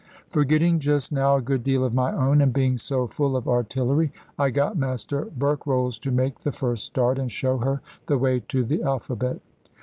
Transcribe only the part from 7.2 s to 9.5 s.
show her the way to the alphabet.